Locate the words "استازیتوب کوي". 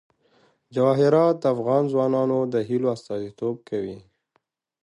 2.95-3.97